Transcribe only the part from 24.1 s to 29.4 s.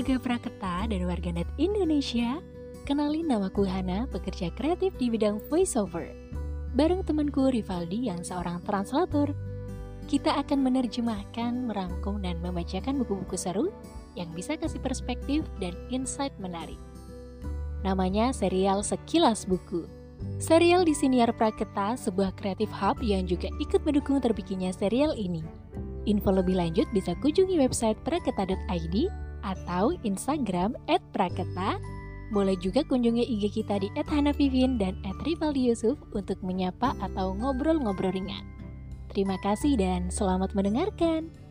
terbikinnya serial ini. Info lebih lanjut bisa kunjungi website praketa.id